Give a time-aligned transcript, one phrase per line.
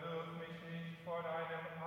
[0.00, 1.77] erlöse mich nicht vor deinem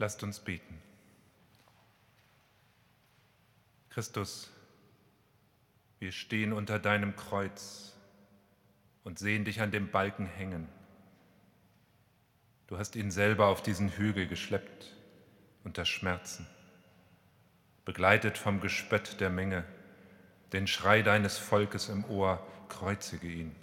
[0.00, 0.80] Lasst uns beten.
[3.90, 4.50] Christus,
[5.98, 7.94] wir stehen unter deinem Kreuz
[9.04, 10.66] und sehen dich an dem Balken hängen.
[12.66, 14.96] Du hast ihn selber auf diesen Hügel geschleppt
[15.64, 16.46] unter Schmerzen,
[17.84, 19.66] begleitet vom Gespött der Menge,
[20.54, 23.54] den Schrei deines Volkes im Ohr, kreuzige ihn,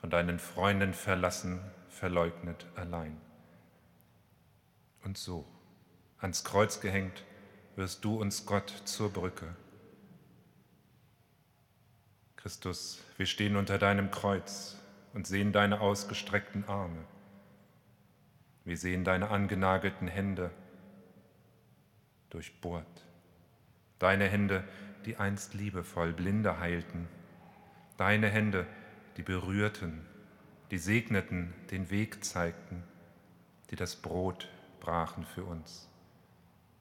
[0.00, 1.60] von deinen Freunden verlassen,
[1.90, 3.20] verleugnet allein.
[5.12, 5.44] Und so,
[6.20, 7.22] ans Kreuz gehängt,
[7.76, 9.54] wirst du uns Gott zur Brücke.
[12.36, 14.78] Christus, wir stehen unter deinem Kreuz
[15.12, 17.04] und sehen deine ausgestreckten Arme.
[18.64, 20.50] Wir sehen deine angenagelten Hände
[22.30, 23.04] durchbohrt.
[23.98, 24.64] Deine Hände,
[25.04, 27.06] die einst liebevoll Blinde heilten.
[27.98, 28.66] Deine Hände,
[29.18, 30.06] die berührten,
[30.70, 32.82] die segneten, den Weg zeigten,
[33.68, 34.48] die das Brot
[34.82, 35.88] brachen für uns.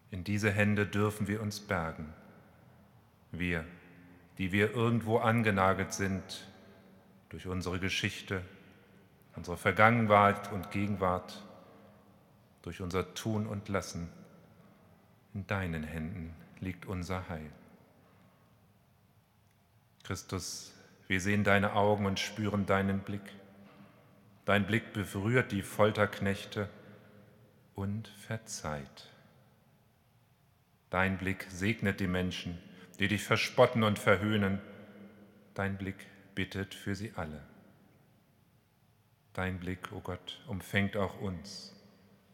[0.09, 2.11] In diese Hände dürfen wir uns bergen.
[3.31, 3.63] Wir,
[4.37, 6.47] die wir irgendwo angenagelt sind
[7.29, 8.41] durch unsere Geschichte,
[9.35, 11.41] unsere Vergangenheit und Gegenwart,
[12.63, 14.09] durch unser Tun und Lassen.
[15.33, 17.51] In deinen Händen liegt unser Heil.
[20.03, 20.73] Christus,
[21.07, 23.21] wir sehen deine Augen und spüren deinen Blick.
[24.45, 26.67] Dein Blick berührt die Folterknechte
[27.75, 29.09] und verzeiht.
[30.89, 32.57] Dein Blick segnet die Menschen,
[32.99, 34.59] die dich verspotten und verhöhnen.
[35.53, 37.41] Dein Blick bittet für sie alle.
[39.33, 41.73] Dein Blick, o oh Gott, umfängt auch uns,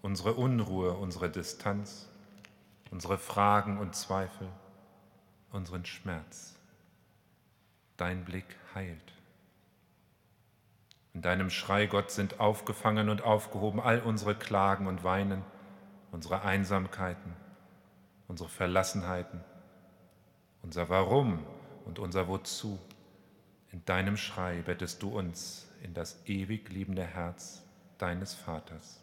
[0.02, 2.10] unsere Unruhe, unsere Distanz,
[2.90, 4.50] unsere Fragen und Zweifel,
[5.52, 6.56] unseren Schmerz.
[7.98, 9.17] Dein Blick heilt.
[11.18, 15.42] In deinem Schrei, Gott, sind aufgefangen und aufgehoben all unsere Klagen und Weinen,
[16.12, 17.34] unsere Einsamkeiten,
[18.28, 19.44] unsere Verlassenheiten,
[20.62, 21.44] unser Warum
[21.86, 22.78] und unser Wozu.
[23.72, 27.64] In deinem Schrei bettest du uns in das ewig liebende Herz
[27.98, 29.02] deines Vaters.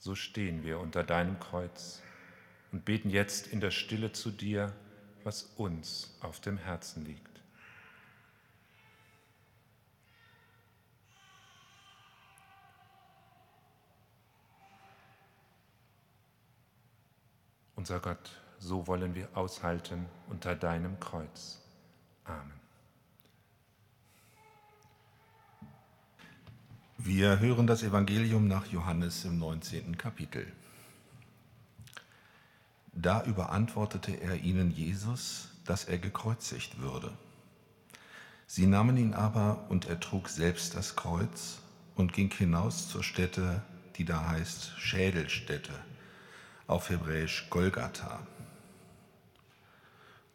[0.00, 2.02] So stehen wir unter deinem Kreuz
[2.72, 4.72] und beten jetzt in der Stille zu dir,
[5.22, 7.37] was uns auf dem Herzen liegt.
[17.78, 21.60] Unser Gott, so wollen wir aushalten unter deinem Kreuz.
[22.24, 22.58] Amen.
[26.96, 29.96] Wir hören das Evangelium nach Johannes im 19.
[29.96, 30.52] Kapitel.
[32.94, 37.16] Da überantwortete er ihnen Jesus, dass er gekreuzigt würde.
[38.48, 41.60] Sie nahmen ihn aber und er trug selbst das Kreuz
[41.94, 43.62] und ging hinaus zur Stätte,
[43.94, 45.74] die da heißt Schädelstätte
[46.68, 48.20] auf Hebräisch Golgatha.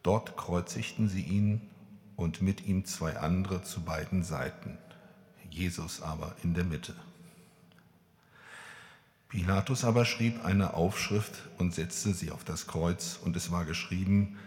[0.02, 1.62] Dort kreuzigten sie ihn
[2.18, 4.78] und mit ihm zwei andere zu beiden Seiten,
[5.50, 6.96] Jesus aber in der Mitte.
[9.30, 14.38] Pilatus aber schrieb eine Aufschrift und setzte sie auf das Kreuz, und es war geschrieben,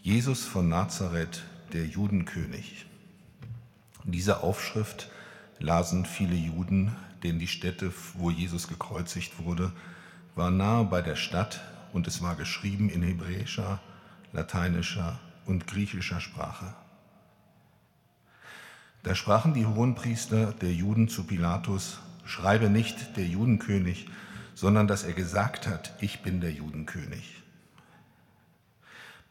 [0.00, 2.86] Jesus von Nazareth, der Judenkönig.
[4.04, 5.10] Diese Aufschrift
[5.58, 9.72] lasen viele Juden, denn die Stätte, wo Jesus gekreuzigt wurde,
[10.34, 11.60] war nahe bei der Stadt
[11.92, 13.80] und es war geschrieben in hebräischer,
[14.32, 16.74] lateinischer und griechischer Sprache.
[19.02, 24.08] Da sprachen die Hohenpriester der Juden zu Pilatus, schreibe nicht der Judenkönig,
[24.54, 27.42] sondern dass er gesagt hat, ich bin der Judenkönig.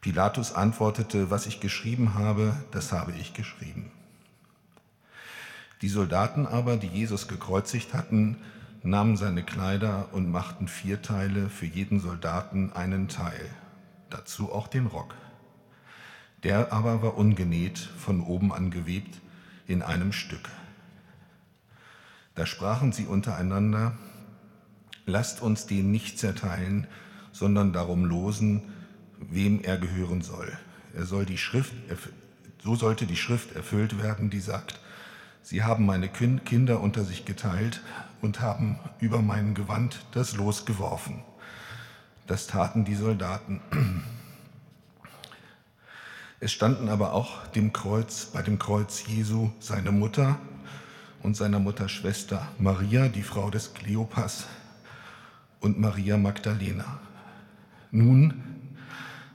[0.02, 3.90] Pilatus antwortete, was ich geschrieben habe, das habe ich geschrieben.
[5.80, 8.36] Die Soldaten aber, die Jesus gekreuzigt hatten,
[8.82, 13.48] nahmen seine Kleider und machten vier Teile, für jeden Soldaten einen Teil,
[14.10, 15.14] dazu auch den Rock.
[16.42, 19.20] Der aber war ungenäht, von oben an gewebt,
[19.66, 20.48] in einem Stück.
[22.34, 23.96] Da sprachen sie untereinander,
[25.06, 26.88] lasst uns den nicht zerteilen,
[27.30, 28.62] sondern darum losen,
[29.18, 30.50] wem er gehören soll.
[30.94, 31.72] Er soll die Schrift,
[32.62, 34.80] so sollte die Schrift erfüllt werden, die sagt,
[35.44, 37.80] Sie haben meine Kinder unter sich geteilt
[38.22, 41.22] und haben über mein Gewand das Los geworfen.
[42.26, 43.60] Das taten die Soldaten.
[46.40, 50.38] Es standen aber auch dem Kreuz, bei dem Kreuz Jesu seine Mutter
[51.22, 54.46] und seiner Mutter Schwester Maria, die Frau des Kleopas,
[55.60, 56.98] und Maria Magdalena.
[57.92, 58.42] Nun,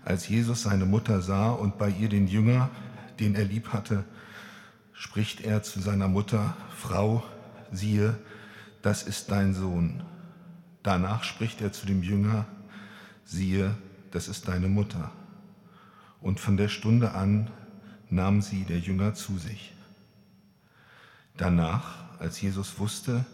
[0.03, 2.70] als Jesus seine Mutter sah und bei ihr den Jünger,
[3.20, 4.03] den er lieb hatte,
[4.94, 7.24] spricht er zu seiner Mutter, Frau,
[7.72, 8.17] siehe,
[8.88, 10.01] das ist dein Sohn.
[10.82, 12.46] Danach spricht er zu dem Jünger,
[13.25, 13.75] siehe,
[14.12, 15.12] das ist deine Mutter.
[16.22, 17.51] Und von der Stunde an
[18.10, 19.74] nahm sie der Jünger zu sich.
[21.36, 23.25] Danach, als Jesus wusste,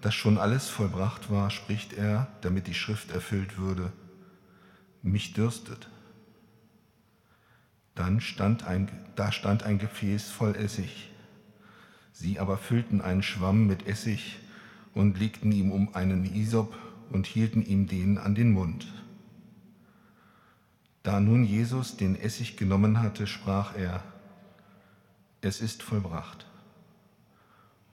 [0.00, 3.92] dass schon alles vollbracht war, spricht er, damit die Schrift erfüllt würde,
[5.02, 5.88] mich dürstet.
[7.96, 11.10] Dann stand ein, da stand ein Gefäß voll Essig.
[12.12, 14.38] Sie aber füllten einen Schwamm mit Essig
[14.94, 16.76] und legten ihm um einen Isop
[17.10, 18.86] und hielten ihm den an den Mund.
[21.02, 24.02] Da nun Jesus den Essig genommen hatte, sprach er,
[25.40, 26.46] es ist vollbracht,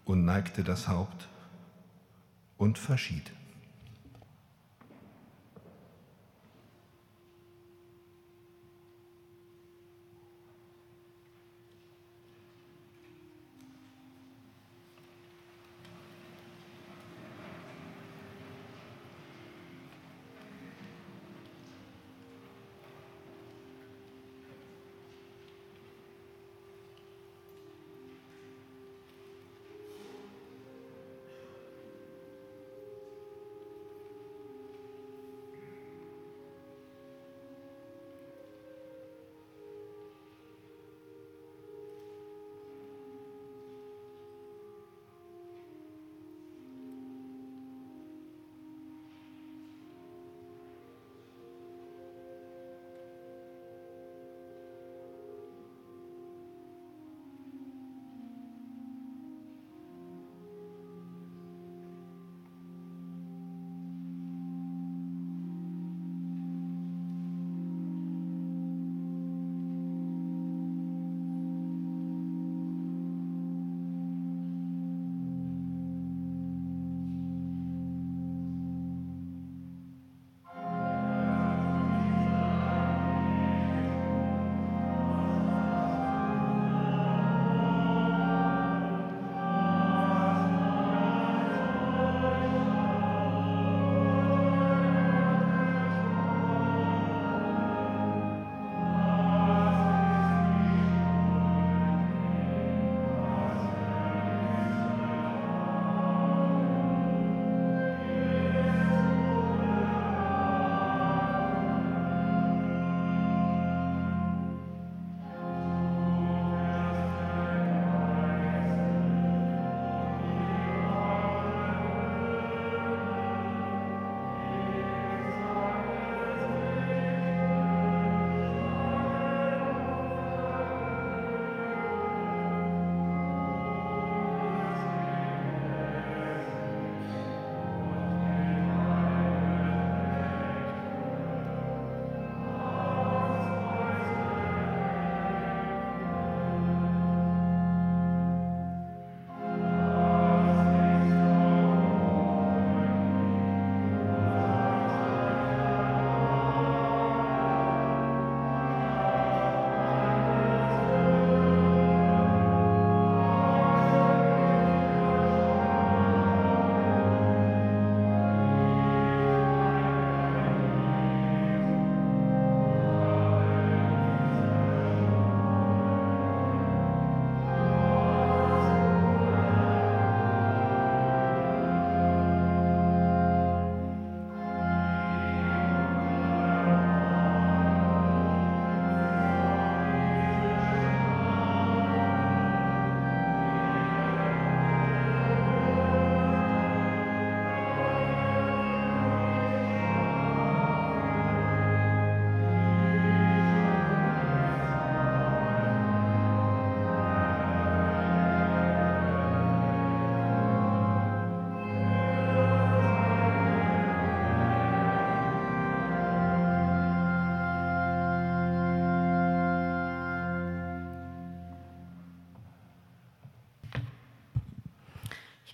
[0.03, 1.27] und neigte das Haupt
[2.57, 3.31] und verschied.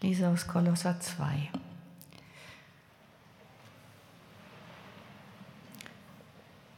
[0.04, 1.50] Lese aus Kolosser 2.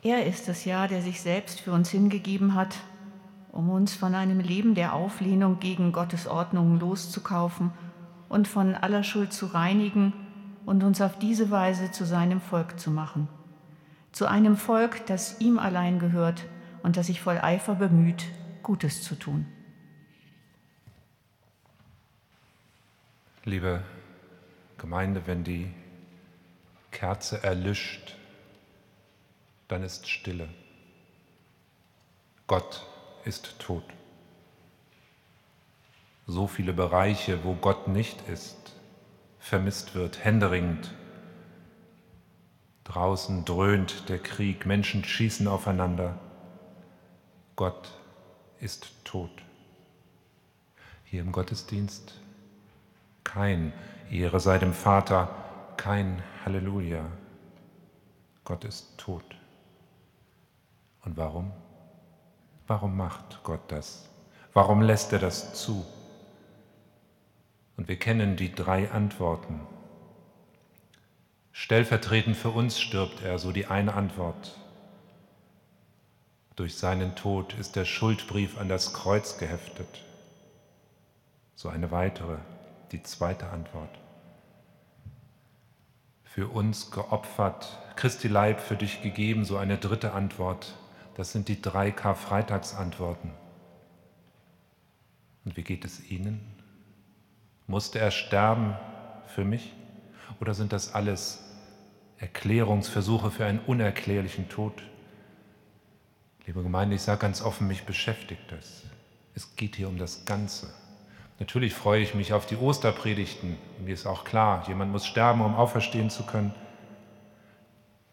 [0.04, 2.76] Er ist es ja, der sich selbst für uns hingegeben hat,
[3.52, 7.72] um uns von einem Leben der Auflehnung gegen Gottes Ordnungen loszukaufen
[8.30, 10.14] und von aller Schuld zu reinigen
[10.68, 13.28] und uns auf diese Weise zu seinem Volk zu machen.
[14.12, 16.46] Zu einem Volk, das ihm allein gehört
[16.84, 18.26] und das sich voll Eifer bemüht,
[18.62, 19.48] Gutes zu tun.
[23.48, 23.84] Liebe
[24.80, 25.72] Gemeinde, wenn die
[26.90, 28.16] Kerze erlischt,
[29.68, 30.50] dann ist Stille.
[32.48, 32.88] Gott
[33.24, 33.84] ist tot.
[36.26, 38.74] So viele Bereiche, wo Gott nicht ist,
[39.38, 40.96] vermisst wird, händeringend.
[42.84, 46.18] Draußen dröhnt der Krieg, Menschen schießen aufeinander.
[47.56, 47.92] Gott
[48.60, 49.30] ist tot.
[51.04, 52.25] Hier im Gottesdienst
[53.26, 53.74] kein
[54.10, 55.30] Ehre sei dem Vater,
[55.76, 57.06] kein Halleluja.
[58.46, 59.26] Gott ist tot.
[61.04, 61.52] Und warum?
[62.68, 64.10] Warum macht Gott das?
[64.54, 65.86] Warum lässt er das zu?
[67.76, 69.60] Und wir kennen die drei Antworten.
[71.52, 74.58] Stellvertretend für uns stirbt er, so die eine Antwort.
[76.56, 80.04] Durch seinen Tod ist der Schuldbrief an das Kreuz geheftet.
[81.56, 82.38] So eine weitere,
[82.92, 83.90] die zweite Antwort.
[86.24, 90.76] Für uns geopfert, Christi Leib für dich gegeben, so eine dritte Antwort.
[91.16, 93.32] Das sind die drei Karfreitagsantworten.
[95.46, 96.42] Und wie geht es Ihnen?
[97.68, 98.76] Musste er sterben
[99.28, 99.74] für mich?
[100.42, 101.44] Oder sind das alles
[102.18, 104.84] Erklärungsversuche für einen unerklärlichen Tod?
[106.46, 108.84] Liebe Gemeinde, ich sage ganz offen, mich beschäftigt das.
[109.34, 110.74] Es geht hier um das Ganze.
[111.40, 113.58] Natürlich freue ich mich auf die Osterpredigten.
[113.84, 116.54] Mir ist auch klar, jemand muss sterben, um auferstehen zu können.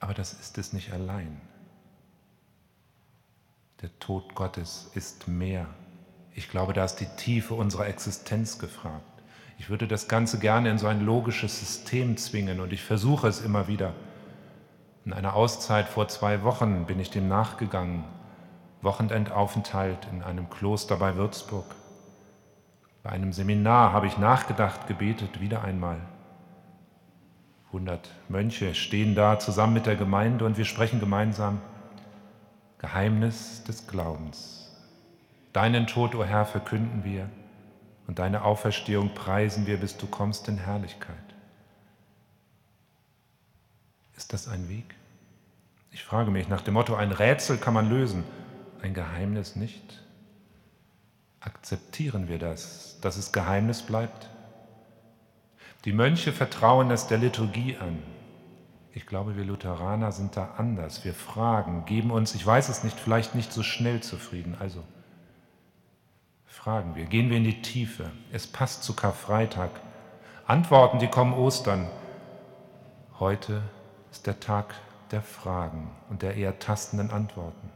[0.01, 1.41] Aber das ist es nicht allein.
[3.81, 5.67] Der Tod Gottes ist mehr.
[6.35, 9.05] Ich glaube, da ist die Tiefe unserer Existenz gefragt.
[9.59, 13.41] Ich würde das Ganze gerne in so ein logisches System zwingen und ich versuche es
[13.41, 13.93] immer wieder.
[15.05, 18.05] In einer Auszeit vor zwei Wochen bin ich dem nachgegangen.
[18.81, 21.67] Wochenendaufenthalt in einem Kloster bei Würzburg.
[23.03, 26.01] Bei einem Seminar habe ich nachgedacht, gebetet, wieder einmal.
[27.67, 31.61] 100 Mönche stehen da zusammen mit der Gemeinde und wir sprechen gemeinsam
[32.79, 34.71] Geheimnis des Glaubens.
[35.53, 37.29] Deinen Tod, o oh Herr, verkünden wir
[38.07, 41.17] und deine Auferstehung preisen wir, bis du kommst in Herrlichkeit.
[44.17, 44.95] Ist das ein Weg?
[45.91, 48.25] Ich frage mich nach dem Motto, ein Rätsel kann man lösen,
[48.83, 50.02] ein Geheimnis nicht.
[51.45, 54.31] Akzeptieren wir das, dass es Geheimnis bleibt?
[55.85, 58.01] Die Mönche vertrauen es der Liturgie an.
[58.93, 61.05] Ich glaube, wir Lutheraner sind da anders.
[61.05, 64.57] Wir fragen, geben uns, ich weiß es nicht, vielleicht nicht so schnell zufrieden.
[64.61, 64.85] Also
[66.47, 68.11] fragen wir, gehen wir in die Tiefe.
[68.31, 69.71] Es passt zu Karfreitag.
[70.47, 71.89] Antworten, die kommen Ostern.
[73.19, 73.63] Heute
[74.13, 74.75] ist der Tag
[75.11, 77.71] der Fragen und der eher tastenden Antworten.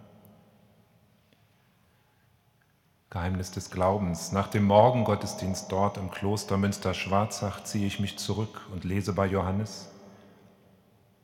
[3.17, 4.31] Geheimnis des Glaubens.
[4.33, 9.89] Nach dem Morgengottesdienst dort im Kloster Münster-Schwarzach ziehe ich mich zurück und lese bei Johannes.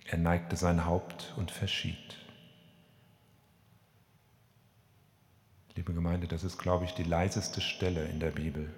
[0.07, 2.17] Er neigte sein Haupt und verschied.
[5.77, 8.73] Liebe Gemeinde, das ist, glaube ich, die leiseste Stelle in der Bibel.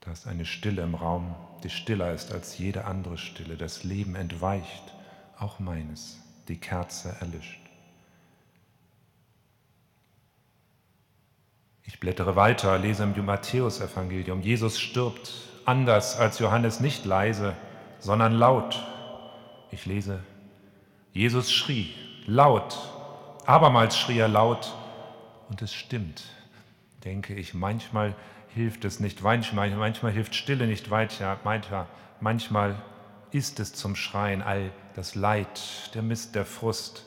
[0.00, 3.56] Da ist eine Stille im Raum, die stiller ist als jede andere Stille.
[3.56, 4.92] Das Leben entweicht,
[5.38, 6.18] auch meines.
[6.48, 7.63] Die Kerze erlischt.
[11.86, 14.40] Ich blättere weiter, lese im Matthäusevangelium.
[14.40, 15.32] Jesus stirbt
[15.64, 17.54] anders als Johannes, nicht leise,
[17.98, 18.82] sondern laut.
[19.70, 20.20] Ich lese,
[21.12, 21.94] Jesus schrie
[22.26, 22.76] laut,
[23.46, 24.74] abermals schrie er laut
[25.48, 26.24] und es stimmt,
[27.04, 27.54] denke ich.
[27.54, 28.14] Manchmal
[28.54, 31.86] hilft es nicht, manchmal, manchmal hilft Stille nicht weiter, manchmal,
[32.20, 32.76] manchmal
[33.30, 35.60] ist es zum Schreien all das Leid,
[35.94, 37.04] der Mist, der Frust,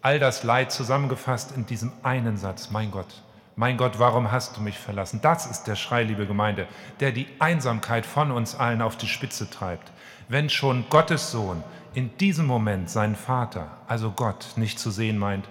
[0.00, 3.22] all das Leid zusammengefasst in diesem einen Satz, mein Gott,
[3.56, 5.20] mein Gott, warum hast du mich verlassen?
[5.22, 6.68] Das ist der Schrei, liebe Gemeinde,
[7.00, 9.90] der die Einsamkeit von uns allen auf die Spitze treibt.
[10.28, 11.64] Wenn schon Gottes Sohn
[11.94, 15.48] in diesem Moment seinen Vater, also Gott, nicht zu sehen meint,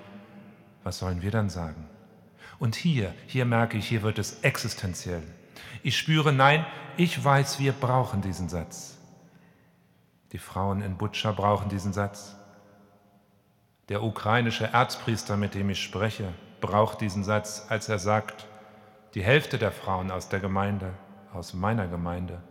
[0.84, 1.90] was sollen wir dann sagen?
[2.60, 5.24] Und hier, hier merke ich, hier wird es existenziell.
[5.82, 6.64] Ich spüre, nein,
[6.98, 9.00] ich weiß, wir brauchen diesen Satz.
[10.32, 12.36] Die Frauen in Butscha brauchen diesen Satz.
[13.90, 16.34] Der ukrainische Erzpriester, mit dem ich spreche,
[16.66, 18.48] braucht diesen Satz, als er sagt,
[19.14, 20.94] Die Hälfte der Frauen aus der Gemeinde,
[21.34, 22.42] aus meiner Gemeinde,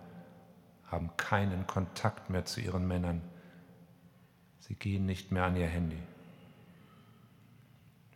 [0.87, 3.21] haben keinen Kontakt mehr zu ihren Männern.
[4.61, 5.99] Sie gehen nicht mehr an ihr Handy.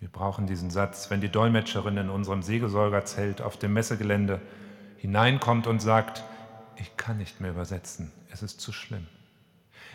[0.00, 4.40] Wir brauchen diesen Satz, wenn die Dolmetscherin in unserem Segelsäugerzelt auf dem Messegelände
[4.96, 6.24] hineinkommt und sagt,
[6.76, 9.08] ich kann nicht mehr übersetzen, es ist zu schlimm.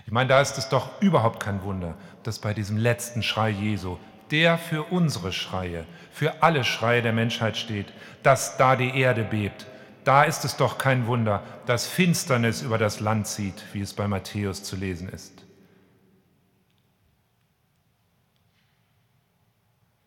[0.06, 3.98] Ich meine, da ist es doch überhaupt kein Wunder, dass bei diesem letzten Schrei Jesu,
[4.32, 7.88] der für unsere Schreie, für alle Schreie der Menschheit steht,
[8.24, 9.66] dass da die Erde bebt.
[10.04, 14.08] Da ist es doch kein Wunder, dass Finsternis über das Land zieht, wie es bei
[14.08, 15.44] Matthäus zu lesen ist.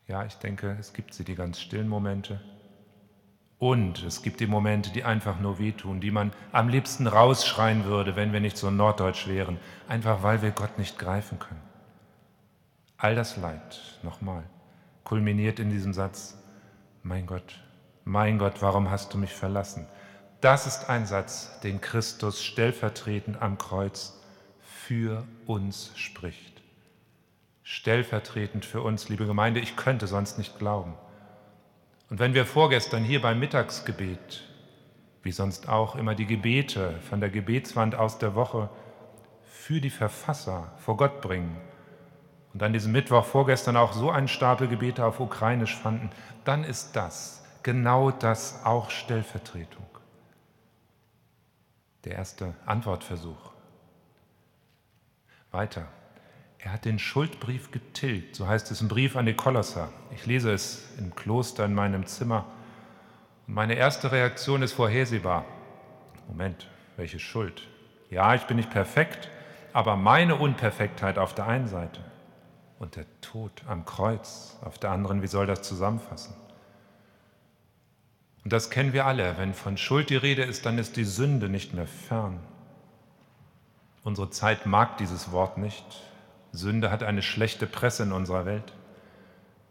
[0.07, 2.41] Ja, ich denke, es gibt sie, die ganz stillen Momente.
[3.59, 8.15] Und es gibt die Momente, die einfach nur wehtun, die man am liebsten rausschreien würde,
[8.15, 11.63] wenn wir nicht so norddeutsch wären, einfach weil wir Gott nicht greifen können.
[12.99, 14.45] All das Leid, nochmal,
[15.05, 16.39] kulminiert in diesem Satz,
[17.03, 17.63] mein Gott,
[18.05, 19.87] mein Gott, warum hast du mich verlassen?
[20.41, 24.21] Das ist ein Satz, den Christus stellvertretend am Kreuz
[24.63, 26.57] für uns spricht
[27.69, 29.59] stellvertretend für uns, liebe Gemeinde.
[29.59, 30.95] Ich könnte sonst nicht glauben.
[32.09, 34.45] Und wenn wir vorgestern hier beim Mittagsgebet,
[35.25, 38.71] wie sonst auch, immer die Gebete von der Gebetswand aus der Woche
[39.45, 41.61] für die Verfasser vor Gott bringen
[42.57, 46.09] und an diesem Mittwoch vorgestern auch so einen Stapel Gebete auf Ukrainisch fanden,
[46.47, 49.85] dann ist das, genau das auch Stellvertretung.
[52.05, 53.53] Der erste Antwortversuch.
[55.51, 55.87] Weiter.
[56.59, 59.91] Er hat den Schuldbrief getilgt, so heißt es im Brief an die Kolosser.
[60.15, 62.47] Ich lese es im Kloster in meinem Zimmer.
[63.47, 65.45] Und meine erste Reaktion ist vorhersehbar.
[66.27, 67.69] Moment, welche Schuld?
[68.09, 69.29] Ja, ich bin nicht perfekt,
[69.75, 72.01] aber meine Unperfektheit auf der einen Seite
[72.79, 76.35] und der Tod am Kreuz auf der anderen, wie soll das zusammenfassen?
[78.45, 79.37] Und das kennen wir alle.
[79.39, 82.39] Wenn von Schuld die Rede ist, dann ist die Sünde nicht mehr fern.
[84.05, 85.85] Unsere Zeit mag dieses Wort nicht.
[86.53, 88.73] Sünde hat eine schlechte Presse in unserer Welt.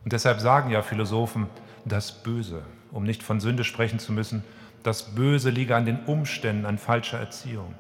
[0.04, 1.50] Und deshalb sagen ja Philosophen,
[1.86, 4.44] das Böse, um nicht von Sünde sprechen zu müssen,
[4.84, 7.76] das Böse liege an den Umständen, an falscher Erziehung.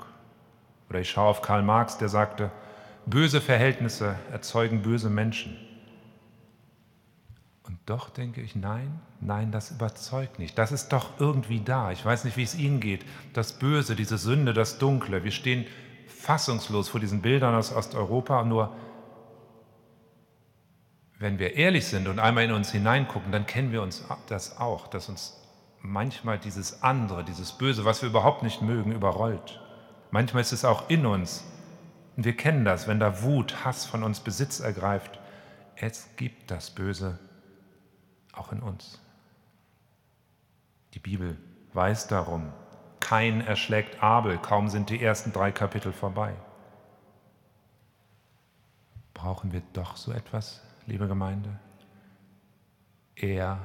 [0.89, 2.51] Oder ich schaue auf Karl Marx, der sagte,
[3.05, 5.57] böse Verhältnisse erzeugen böse Menschen.
[7.63, 10.57] Und doch denke ich, nein, nein, das überzeugt nicht.
[10.57, 11.91] Das ist doch irgendwie da.
[11.91, 13.05] Ich weiß nicht, wie es Ihnen geht.
[13.33, 15.23] Das Böse, diese Sünde, das Dunkle.
[15.23, 15.65] Wir stehen
[16.07, 18.75] fassungslos vor diesen Bildern aus Osteuropa nur
[21.17, 24.87] wenn wir ehrlich sind und einmal in uns hineingucken, dann kennen wir uns das auch,
[24.87, 25.41] dass uns
[25.81, 29.61] manchmal dieses andere, dieses Böse, was wir überhaupt nicht mögen, überrollt.
[30.11, 31.43] Manchmal ist es auch in uns.
[32.15, 35.19] Und wir kennen das, wenn da Wut, Hass von uns Besitz ergreift.
[35.75, 37.19] Es gibt das Böse
[38.31, 39.01] auch in uns.
[40.93, 41.37] Die Bibel
[41.73, 42.53] weiß darum.
[43.01, 46.33] Kein erschlägt Abel, kaum sind die ersten drei Kapitel vorbei.
[49.13, 51.59] Brauchen wir doch so etwas liebe Gemeinde?
[53.15, 53.59] Er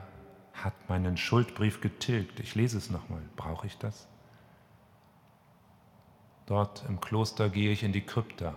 [0.52, 2.40] hat meinen Schuldbrief getilgt.
[2.40, 3.22] Ich lese es nochmal.
[3.36, 4.09] Brauche ich das?
[6.50, 8.52] Dort im Kloster gehe ich in die Krypta,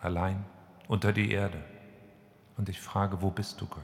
[0.00, 0.46] allein
[0.88, 1.62] unter die Erde.
[2.56, 3.82] Und ich frage, wo bist du, Gott?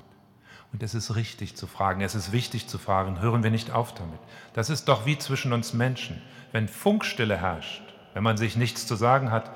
[0.73, 3.93] Und es ist richtig zu fragen, es ist wichtig zu fragen, hören wir nicht auf
[3.93, 4.21] damit.
[4.55, 6.23] Das ist doch wie zwischen uns Menschen.
[6.53, 7.83] Wenn Funkstille herrscht,
[8.15, 9.51] wenn man sich nichts zu sagen hat,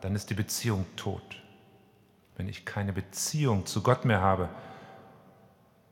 [0.00, 1.44] dann ist die Beziehung tot
[2.36, 4.48] wenn ich keine Beziehung zu Gott mehr habe,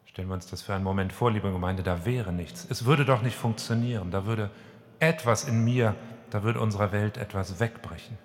[0.07, 2.67] stellen wir uns das für einen Moment vor, liebe Gemeinde, da wäre nichts.
[2.69, 4.11] Es würde doch nicht funktionieren.
[4.11, 4.51] Da würde
[4.99, 5.95] etwas in mir,
[6.33, 8.19] da würde unserer Welt etwas wegbrechen.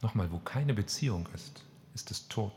[0.00, 2.52] Nochmal, wo keine Beziehung ist, ist es tot.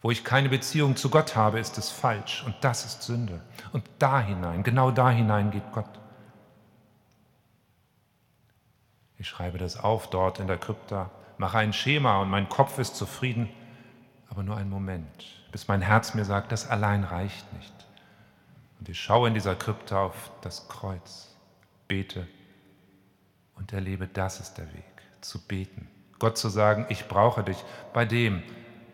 [0.00, 2.42] Wo ich keine Beziehung zu Gott habe, ist es falsch.
[2.44, 3.40] Und das ist Sünde.
[3.72, 6.00] Und da hinein, genau da hinein geht Gott.
[9.18, 11.10] Ich schreibe das auf dort in der Krypta
[11.42, 13.48] mache ein Schema und mein Kopf ist zufrieden,
[14.30, 17.74] aber nur einen Moment, bis mein Herz mir sagt, das allein reicht nicht.
[18.78, 21.31] Und ich schaue in dieser Krypta auf das Kreuz,
[21.92, 22.26] bete
[23.54, 25.88] und erlebe, das ist der Weg, zu beten.
[26.18, 28.42] Gott zu sagen, ich brauche dich bei dem,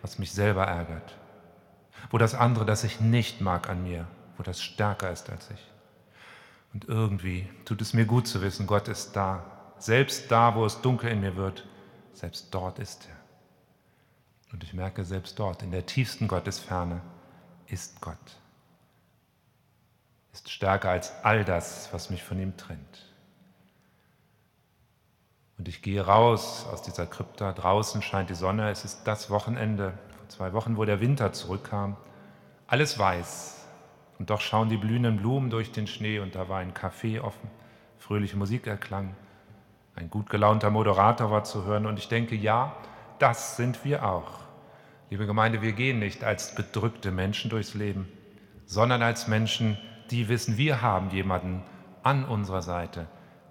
[0.02, 1.16] was mich selber ärgert.
[2.10, 5.64] Wo das andere, das ich nicht mag an mir, wo das stärker ist als ich.
[6.74, 9.46] Und irgendwie tut es mir gut zu wissen, Gott ist da.
[9.78, 11.68] Selbst da, wo es dunkel in mir wird,
[12.14, 14.52] selbst dort ist er.
[14.52, 17.00] Und ich merke, selbst dort, in der tiefsten Gottesferne,
[17.68, 18.16] ist Gott.
[20.38, 23.06] Ist stärker als all das, was mich von ihm trennt.
[25.58, 27.52] Und ich gehe raus aus dieser Krypta.
[27.52, 28.70] Draußen scheint die Sonne.
[28.70, 31.96] Es ist das Wochenende, vor zwei Wochen, wo der Winter zurückkam.
[32.68, 33.66] Alles weiß.
[34.20, 37.50] Und doch schauen die blühenden Blumen durch den Schnee und da war ein Café offen,
[37.98, 39.16] fröhliche Musik erklang,
[39.96, 42.76] ein gut gelaunter Moderator war zu hören und ich denke, ja,
[43.18, 44.38] das sind wir auch.
[45.10, 48.08] Liebe Gemeinde, wir gehen nicht als bedrückte Menschen durchs Leben,
[48.66, 49.76] sondern als Menschen,
[50.10, 51.62] die wissen, wir haben jemanden
[52.02, 53.06] an unserer Seite,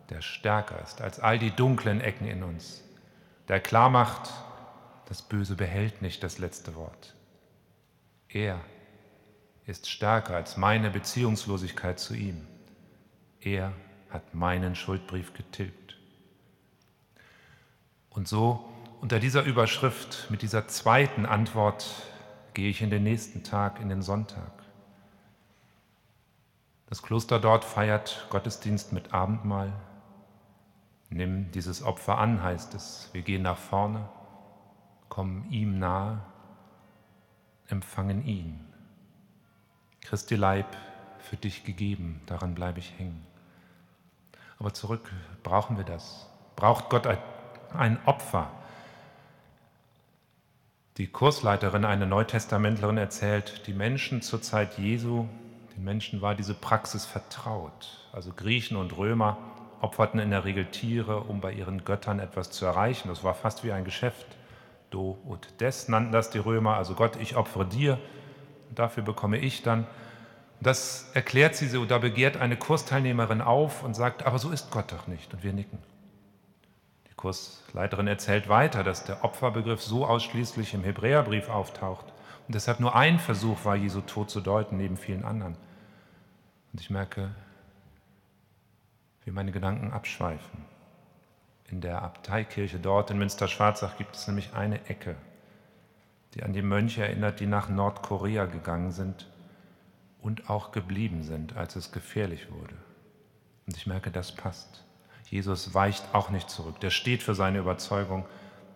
[0.10, 2.84] der stärker ist als all die dunklen Ecken in uns,
[3.48, 4.32] der klar macht,
[5.06, 7.16] das Böse behält nicht das letzte Wort.
[8.30, 8.60] Er
[9.66, 12.48] ist stärker als meine Beziehungslosigkeit zu ihm.
[13.40, 13.74] Er
[14.10, 15.98] hat meinen Schuldbrief getilgt.
[18.10, 18.66] Und so
[19.00, 21.86] unter dieser Überschrift, mit dieser zweiten Antwort,
[22.54, 24.57] gehe ich in den nächsten Tag, in den Sonntag.
[26.90, 29.74] Das Kloster dort feiert Gottesdienst mit Abendmahl.
[31.10, 33.10] Nimm dieses Opfer an, heißt es.
[33.12, 34.08] Wir gehen nach vorne,
[35.10, 36.22] kommen ihm nahe,
[37.68, 38.66] empfangen ihn.
[40.02, 40.78] Christi Leib
[41.20, 43.26] für dich gegeben, daran bleibe ich hängen.
[44.58, 45.12] Aber zurück,
[45.44, 46.30] brauchen wir das?
[46.56, 47.08] Braucht Gott
[47.74, 48.50] ein Opfer?
[50.98, 55.28] Die Kursleiterin, eine Neutestamentlerin, erzählt, die Menschen zur Zeit Jesu,
[55.78, 58.10] den Menschen war diese Praxis vertraut.
[58.12, 59.38] Also Griechen und Römer
[59.80, 63.10] opferten in der Regel Tiere, um bei ihren Göttern etwas zu erreichen.
[63.10, 64.26] Das war fast wie ein Geschäft.
[64.90, 66.78] Do und des nannten das die Römer.
[66.78, 68.00] Also Gott, ich opfere dir,
[68.74, 69.86] dafür bekomme ich dann.
[70.62, 74.92] Das erklärt sie so, da begehrt eine Kursteilnehmerin auf und sagt, aber so ist Gott
[74.92, 75.32] doch nicht.
[75.34, 75.78] Und wir nicken.
[77.08, 82.06] Die Kursleiterin erzählt weiter, dass der Opferbegriff so ausschließlich im Hebräerbrief auftaucht
[82.48, 85.58] und deshalb nur ein Versuch war, Jesu Tod zu deuten, neben vielen anderen.
[86.78, 87.32] Und ich merke,
[89.26, 90.64] wie meine Gedanken abschweifen.
[91.72, 95.16] In der Abteikirche dort in Münster-Schwarzach gibt es nämlich eine Ecke,
[96.36, 99.28] die an die Mönche erinnert, die nach Nordkorea gegangen sind
[100.22, 102.76] und auch geblieben sind, als es gefährlich wurde.
[103.66, 104.84] Und ich merke, das passt.
[105.32, 106.80] Jesus weicht auch nicht zurück.
[106.82, 108.28] Der steht für seine Überzeugung,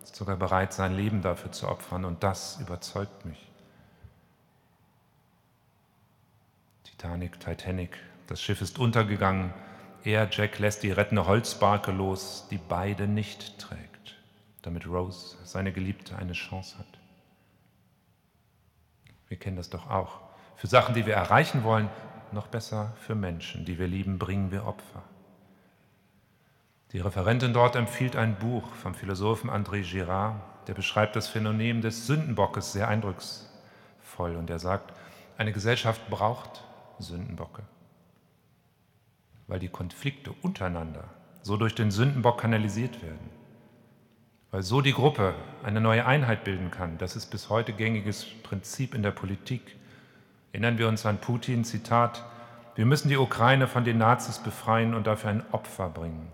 [0.02, 2.04] ist sogar bereit, sein Leben dafür zu opfern.
[2.04, 3.51] Und das überzeugt mich.
[7.02, 7.98] Titanic, Titanic.
[8.28, 9.52] Das Schiff ist untergegangen.
[10.04, 14.16] Er, Jack, lässt die rettende Holzbarke los, die beide nicht trägt,
[14.62, 17.00] damit Rose, seine Geliebte, eine Chance hat.
[19.26, 20.20] Wir kennen das doch auch.
[20.54, 21.90] Für Sachen, die wir erreichen wollen,
[22.30, 25.02] noch besser für Menschen, die wir lieben, bringen wir Opfer.
[26.92, 32.06] Die Referentin dort empfiehlt ein Buch vom Philosophen André Girard, der beschreibt das Phänomen des
[32.06, 34.92] Sündenbockes sehr eindrucksvoll und er sagt,
[35.36, 36.62] eine Gesellschaft braucht
[36.98, 37.62] Sündenbocke.
[39.46, 41.04] Weil die Konflikte untereinander
[41.42, 43.30] so durch den Sündenbock kanalisiert werden.
[44.50, 46.98] Weil so die Gruppe eine neue Einheit bilden kann.
[46.98, 49.76] Das ist bis heute gängiges Prinzip in der Politik.
[50.52, 52.24] Erinnern wir uns an Putin, Zitat,
[52.74, 56.30] wir müssen die Ukraine von den Nazis befreien und dafür ein Opfer bringen.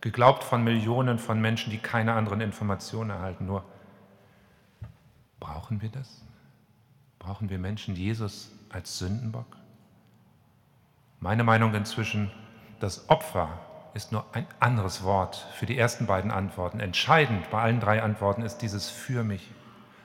[0.00, 3.46] Geglaubt von Millionen von Menschen, die keine anderen Informationen erhalten.
[3.46, 3.64] Nur
[5.40, 6.22] brauchen wir das?
[7.18, 9.46] Brauchen wir Menschen Jesus als Sündenbock?
[11.24, 12.30] Meine Meinung inzwischen,
[12.80, 13.58] das Opfer
[13.94, 16.80] ist nur ein anderes Wort für die ersten beiden Antworten.
[16.80, 19.50] Entscheidend bei allen drei Antworten ist dieses für mich.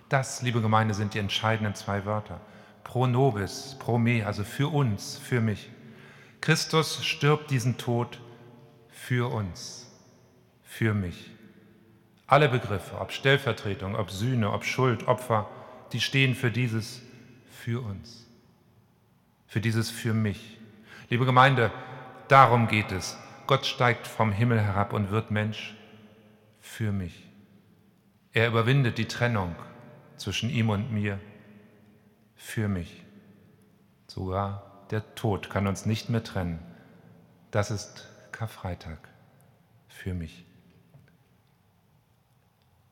[0.08, 2.40] Das, liebe Gemeinde, sind die entscheidenden zwei Wörter.
[2.86, 5.70] Pro nobis, pro me, also für uns, für mich.
[6.40, 8.22] Christus stirbt diesen Tod
[8.90, 9.92] für uns,
[10.64, 11.32] für mich.
[12.28, 15.50] Alle Begriffe, ob Stellvertretung, ob Sühne, ob Schuld, Opfer,
[15.92, 17.02] die stehen für dieses
[17.52, 18.26] für uns,
[19.48, 20.59] für dieses für mich.
[21.10, 21.72] Liebe Gemeinde,
[22.28, 23.18] darum geht es.
[23.48, 25.76] Gott steigt vom Himmel herab und wird Mensch
[26.60, 27.28] für mich.
[28.32, 29.56] Er überwindet die Trennung
[30.18, 31.20] zwischen ihm und mir
[32.36, 33.04] für mich.
[34.06, 36.60] Sogar der Tod kann uns nicht mehr trennen.
[37.50, 39.00] Das ist Karfreitag
[39.88, 40.46] für mich.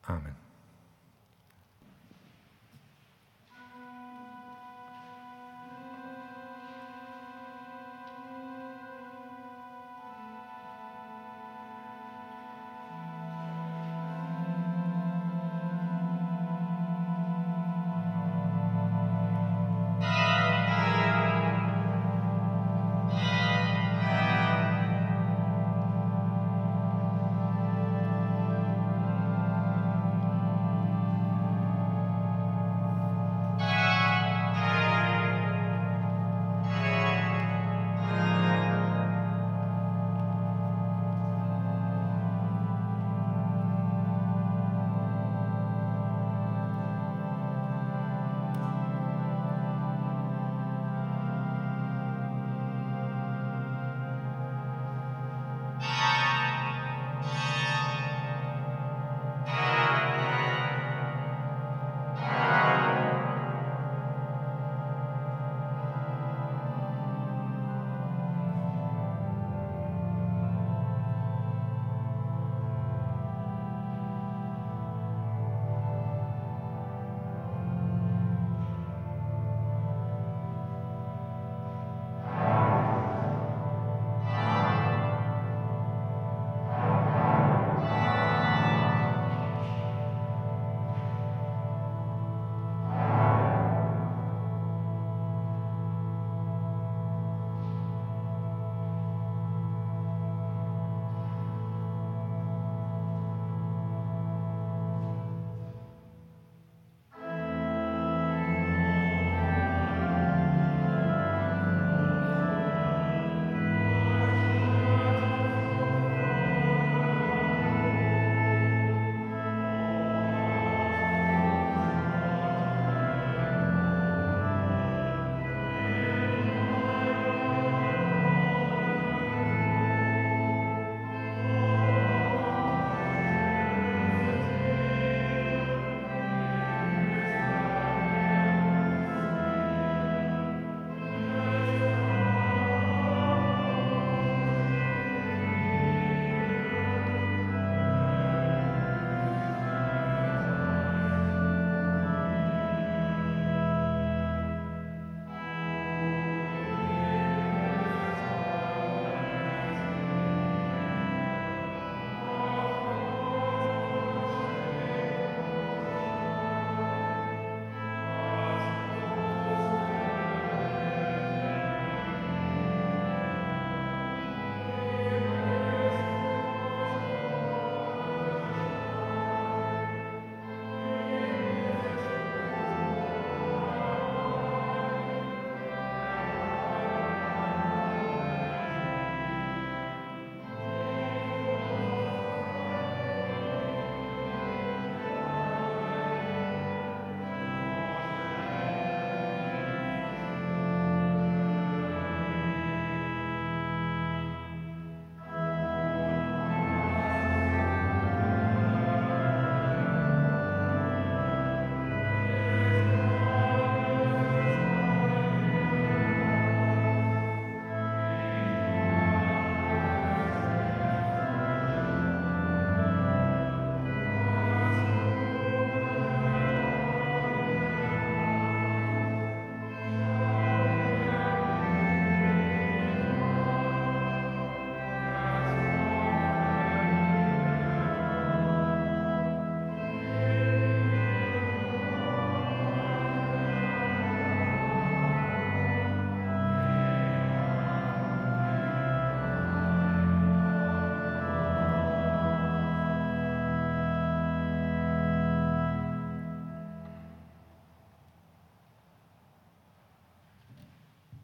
[0.02, 0.47] Amen.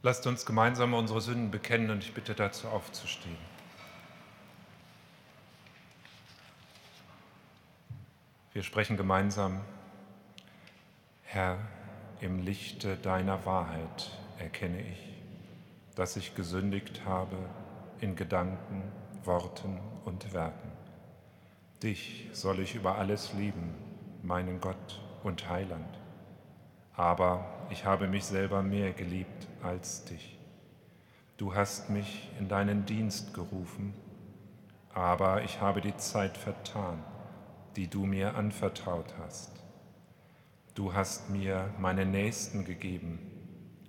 [0.06, 3.38] Lasst uns gemeinsam unsere Sünden bekennen und ich bitte dazu aufzustehen.
[8.52, 9.62] Wir sprechen gemeinsam,
[11.22, 11.58] Herr,
[12.20, 15.16] im Lichte deiner Wahrheit erkenne ich,
[15.96, 17.38] dass ich gesündigt habe
[18.02, 18.84] in Gedanken,
[19.24, 20.74] Worten und Werken.
[21.82, 23.74] Dich soll ich über alles lieben,
[24.22, 26.03] meinen Gott und Heiland.
[26.96, 30.38] Aber ich habe mich selber mehr geliebt als dich.
[31.38, 33.94] Du hast mich in deinen Dienst gerufen,
[34.94, 37.04] aber ich habe die Zeit vertan,
[37.76, 39.52] die du mir anvertraut hast.
[40.76, 43.20] Du hast mir meinen Nächsten gegeben,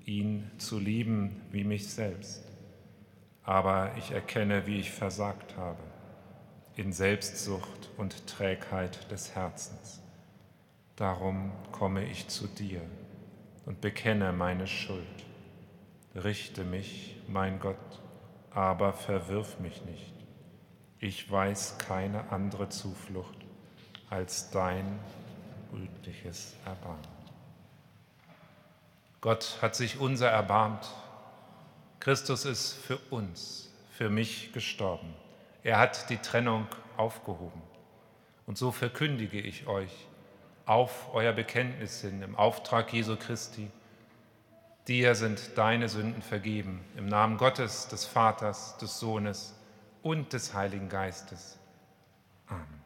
[0.07, 2.43] ihn zu lieben wie mich selbst.
[3.43, 5.83] Aber ich erkenne, wie ich versagt habe,
[6.77, 10.04] in Selbstsucht und Trägheit des Herzens.
[10.97, 12.81] Darum komme ich zu dir
[13.67, 15.07] und bekenne meine Schuld.
[16.15, 18.01] Richte mich, mein Gott,
[18.51, 20.15] aber verwirf mich nicht.
[21.01, 23.37] Ich weiß keine andere Zuflucht
[24.09, 25.01] als dein
[25.73, 27.15] gütliches Erbarmen.
[29.21, 30.87] Gott hat sich unser erbarmt.
[31.99, 35.15] Christus ist für uns, für mich gestorben.
[35.65, 36.67] Er hat die Trennung
[36.97, 37.63] aufgehoben.
[38.47, 40.07] Und so verkündige ich euch,
[40.67, 43.71] auf euer Bekenntnis hin im Auftrag Jesu Christi.
[44.87, 49.55] Dir sind deine Sünden vergeben, im Namen Gottes, des Vaters, des Sohnes
[50.03, 51.59] und des Heiligen Geistes.
[52.47, 52.84] Amen.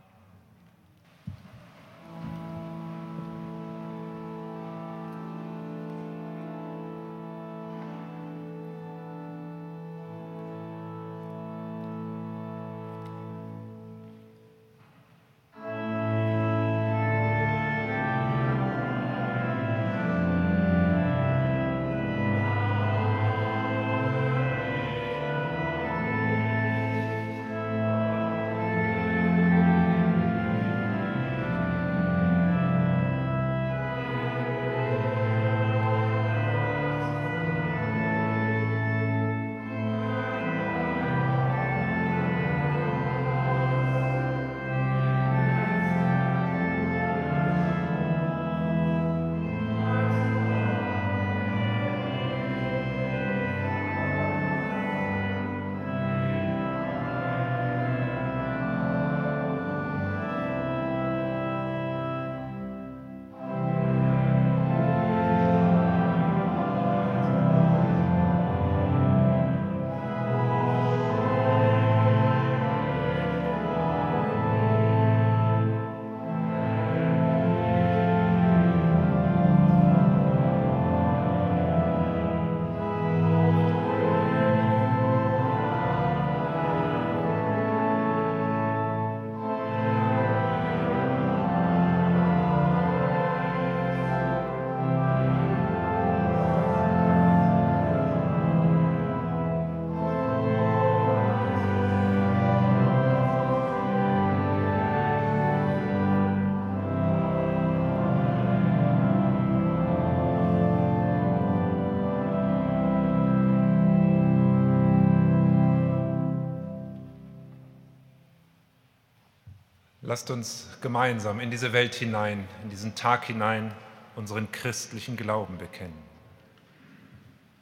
[120.08, 123.74] Lasst uns gemeinsam in diese Welt hinein, in diesen Tag hinein
[124.16, 126.02] unseren christlichen Glauben bekennen.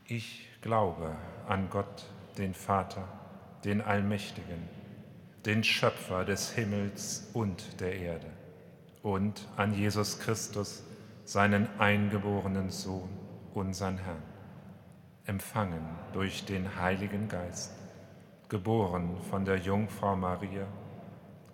[0.05, 1.17] Ich glaube
[1.49, 2.05] an Gott,
[2.39, 3.09] den Vater,
[3.65, 4.69] den Allmächtigen,
[5.45, 8.31] den Schöpfer des Himmels und der Erde
[9.03, 10.85] und an Jesus Christus,
[11.25, 13.11] seinen eingeborenen Sohn,
[13.55, 14.23] unseren Herrn,
[15.25, 17.73] empfangen durch den Heiligen Geist,
[18.49, 20.69] geboren von der Jungfrau Maria,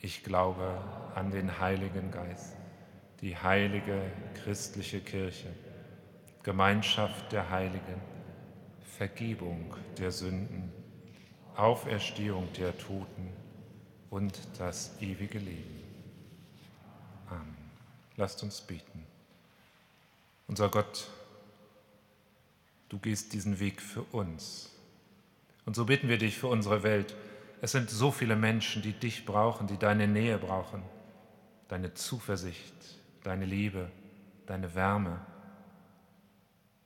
[0.00, 0.82] Ich glaube
[1.14, 2.56] an den Heiligen Geist,
[3.20, 4.00] die heilige
[4.42, 5.52] christliche Kirche,
[6.42, 8.00] Gemeinschaft der Heiligen,
[8.96, 10.72] Vergebung der Sünden,
[11.56, 13.32] Auferstehung der Toten
[14.10, 15.82] und das ewige Leben.
[17.28, 17.56] Amen.
[18.16, 19.06] Lasst uns beten.
[20.46, 21.08] Unser Gott,
[22.88, 24.70] du gehst diesen Weg für uns
[25.66, 27.14] Und so bitten wir dich für unsere Welt.
[27.60, 30.82] Es sind so viele Menschen, die dich brauchen, die deine Nähe brauchen,
[31.68, 32.74] deine Zuversicht,
[33.22, 33.90] deine Liebe,
[34.46, 35.24] deine Wärme.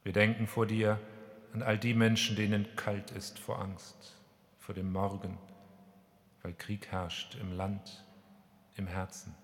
[0.05, 0.99] Wir denken vor dir
[1.53, 4.17] an all die Menschen, denen kalt ist vor Angst,
[4.59, 5.37] vor dem Morgen,
[6.43, 8.05] weil Krieg herrscht im Land,
[8.77, 9.35] im Herzen.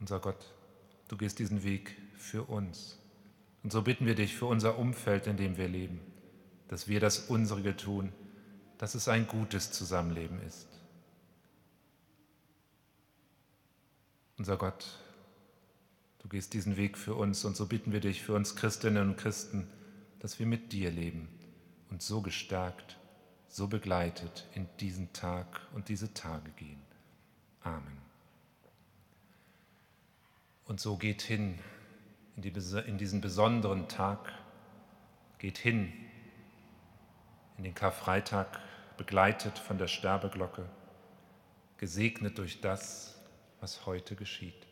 [0.00, 0.54] Unser Gott,
[1.08, 2.97] du gehst diesen Weg für uns.
[3.68, 6.00] Und so bitten wir dich für unser Umfeld, in dem wir leben,
[6.68, 8.14] dass wir das Unsere tun,
[8.78, 10.66] dass es ein gutes Zusammenleben ist.
[14.38, 14.86] Unser Gott,
[16.20, 19.18] du gehst diesen Weg für uns und so bitten wir dich für uns Christinnen und
[19.18, 19.68] Christen,
[20.20, 21.28] dass wir mit dir leben
[21.90, 22.96] und so gestärkt,
[23.50, 26.80] so begleitet in diesen Tag und diese Tage gehen.
[27.62, 27.98] Amen.
[30.64, 31.58] Und so geht hin
[32.38, 34.32] in, die, in diesen besonderen Tag,
[35.38, 35.92] geht hin
[37.56, 38.60] in den Karfreitag,
[38.96, 40.68] begleitet von der Sterbeglocke,
[41.78, 43.20] gesegnet durch das,
[43.60, 44.66] was heute geschieht.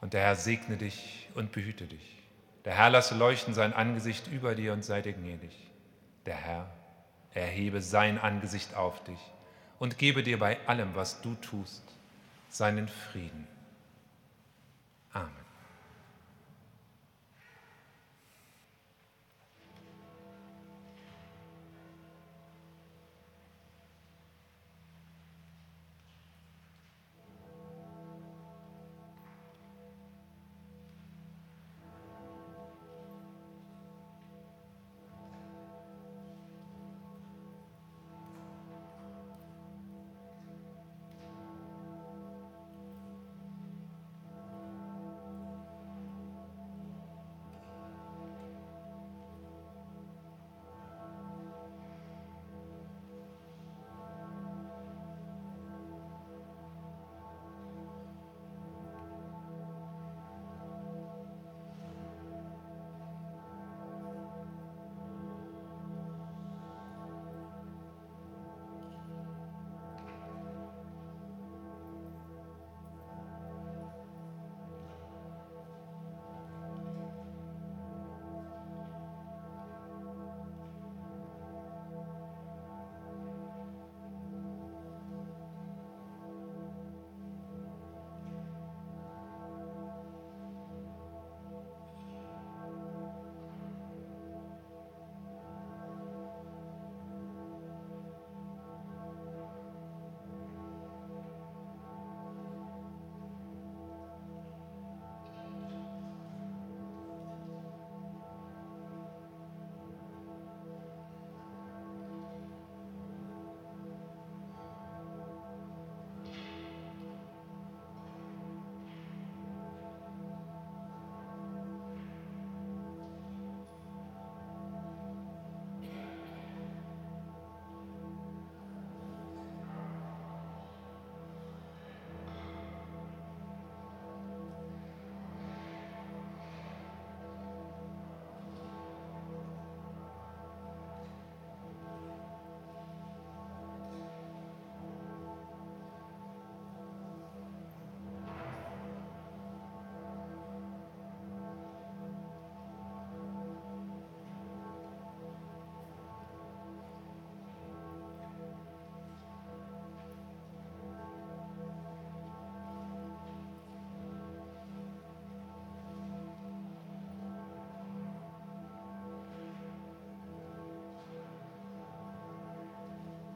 [0.00, 2.22] Und der Herr segne dich und behüte dich.
[2.64, 5.54] Der Herr lasse leuchten sein Angesicht über dir und sei dir gnädig.
[6.24, 6.70] Der Herr
[7.34, 9.18] erhebe sein Angesicht auf dich
[9.78, 11.82] und gebe dir bei allem, was du tust,
[12.48, 13.46] seinen Frieden.
[15.12, 15.45] Amen.